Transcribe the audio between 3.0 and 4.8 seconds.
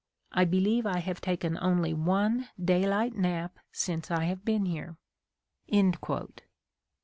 nap since I have been